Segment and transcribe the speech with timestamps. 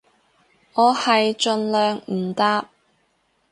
[0.73, 2.71] 我係盡量唔搭